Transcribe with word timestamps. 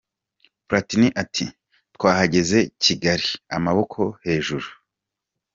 Platini 0.67 1.07
ati 1.23 1.45
:Twahageze 1.95 2.59
Kigali 2.83 3.29
amaboko 3.55 3.99
hejuru. 4.23 4.67